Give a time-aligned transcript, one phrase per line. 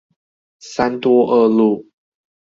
[0.57, 1.85] 三多二路